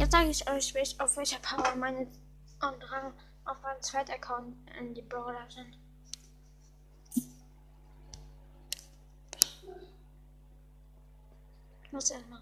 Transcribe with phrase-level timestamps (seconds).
[0.00, 3.12] Jetzt sage ich euch, auf welcher Power meine und Rang
[3.44, 5.76] auf meinem zweiten Account in die Brawler sind.
[11.82, 12.40] Ich muss erstmal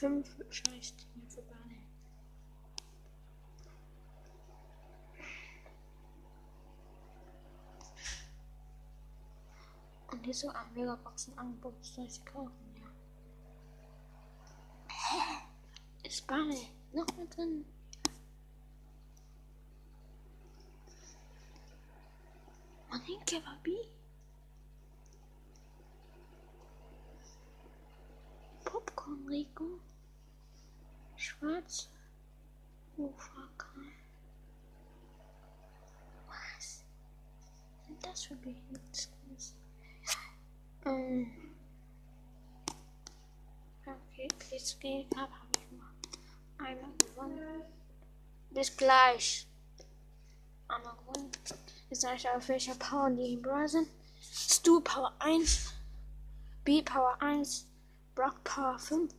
[0.00, 1.84] fünf scheiß Dinge verbannen.
[10.10, 12.86] Und hier so ein Megaboxen Angebot, soll ich kaufen, ja.
[16.02, 16.48] Ist Ball
[16.92, 17.66] noch mal drin?
[22.88, 23.76] Man denkt Kebabi.
[28.64, 29.78] Popcorn Rico.
[31.20, 31.90] Schwarz.
[32.96, 33.84] Uferkreis.
[36.26, 36.84] Was
[37.86, 39.54] sind das für Behindertenskins?
[40.86, 41.30] Ähm.
[43.84, 47.64] Okay, jetzt gehe ich ab, ich mal einmal gewonnen.
[48.50, 49.46] Bis gleich.
[50.68, 51.30] Einmal gewonnen.
[51.90, 53.88] Jetzt sage ich auf welcher Power die Bra sind.
[54.22, 55.74] Stu Power 1.
[56.64, 57.66] B Power 1.
[58.14, 59.12] Brock Power 5.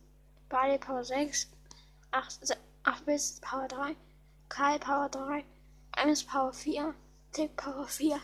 [0.48, 1.48] Barley Power 6.
[2.14, 2.50] 8,
[2.86, 3.96] 8 Bits Power 3.
[4.50, 5.44] Kai Power 3.
[5.96, 6.94] Ems Power 4.
[7.32, 8.20] Tick Power 4.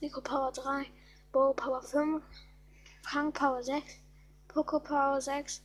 [0.00, 0.88] Nico Power 3.
[1.32, 2.22] Bo Power 5.
[3.02, 3.98] Frank Power 6.
[4.46, 5.60] Poco Power 6.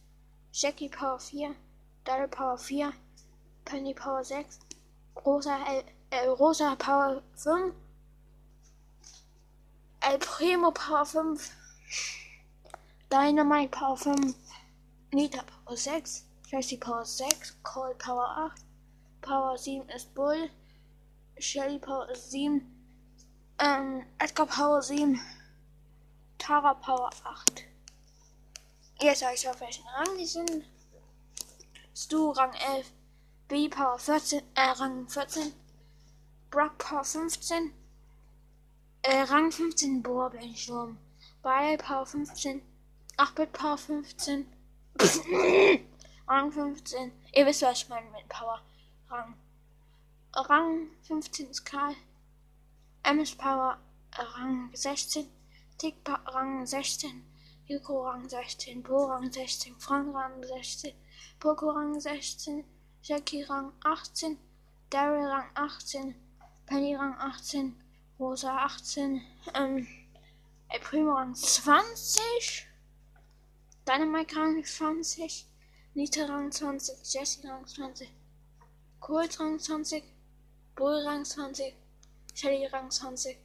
[0.52, 1.56] Jackie Power 4.
[2.04, 2.94] Daryl Power 4.
[3.66, 4.60] Penny Power 6.
[5.24, 7.74] Rosa, El, äh, Rosa Power 5.
[10.02, 11.52] El Primo Power 5.
[13.12, 14.34] Dynamite Power 5.
[15.14, 16.24] Nita Power 6.
[16.50, 17.58] Jessie Power 6.
[17.62, 18.62] Cole Power 8.
[19.22, 20.50] Power 7 ist Bull.
[21.38, 22.62] Shelly Power ist 7.
[23.60, 25.20] Ähm, Edgar Power 7.
[26.38, 27.66] Tara Power 8.
[29.02, 30.64] Jetzt sage ich auf welchen Rang die sind.
[31.94, 32.94] Stu Rang 11.
[33.50, 34.42] B Power 14.
[34.56, 35.52] Äh, Rang 14.
[36.50, 37.74] Brock Power 15.
[39.02, 40.98] Äh, Rang 15 Bohrbensturm.
[41.42, 42.62] Barley Power 15.
[43.18, 44.48] 8-Bit Power 15.
[46.28, 47.14] Rang 15.
[47.34, 48.62] Ihr wisst, was ich meine mit Power.
[49.10, 49.34] Rang.
[50.34, 51.96] Rang 15 ist Karl.
[53.04, 53.78] MS Power
[54.14, 55.30] Rang 16.
[55.78, 57.24] Tick Rang 16.
[57.68, 58.84] Yuko Rang 16.
[58.84, 59.78] Bo Rang 16.
[59.80, 60.94] Frank Rang 16.
[61.40, 62.66] Poco Rang 16.
[63.02, 64.38] Jackie Rang 18.
[64.90, 66.14] Daryl Rang 18.
[66.66, 67.74] Penny Rang 18.
[68.20, 69.22] Rosa 18.
[69.54, 69.88] Ähm,
[70.68, 72.68] El Primo Rang 20.
[73.86, 75.48] Dynamite Rang 20.
[75.98, 76.96] Nita Rang 20.
[77.04, 78.08] Jessie Rang 20.
[79.00, 80.04] Colt Rang 20.
[80.76, 81.74] Bull Rang 20.
[82.36, 83.36] Shelly Rang 20.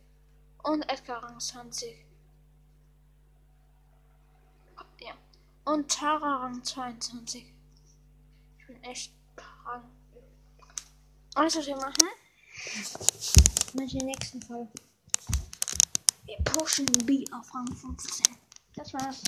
[0.63, 2.05] Und Edgar Rang 20.
[5.01, 5.15] Ja.
[5.65, 7.43] Und Tara Rang 22.
[8.59, 9.87] Ich bin echt krank.
[11.35, 12.07] Alles, was wir machen,
[13.73, 14.73] in der nächsten Folge.
[16.27, 18.37] Wir pushen B auf Rang 15.
[18.75, 19.23] Das war's.